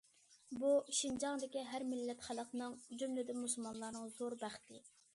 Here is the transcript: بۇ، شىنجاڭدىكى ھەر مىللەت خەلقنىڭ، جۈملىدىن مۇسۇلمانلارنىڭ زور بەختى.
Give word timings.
بۇ، 0.63 0.71
شىنجاڭدىكى 0.99 1.67
ھەر 1.73 1.87
مىللەت 1.91 2.27
خەلقنىڭ، 2.31 2.81
جۈملىدىن 3.03 3.41
مۇسۇلمانلارنىڭ 3.45 4.13
زور 4.19 4.43
بەختى. 4.45 4.87